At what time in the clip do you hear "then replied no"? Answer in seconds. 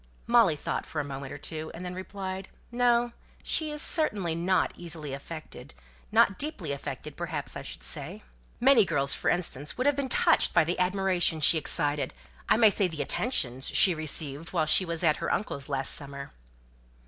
1.85-3.11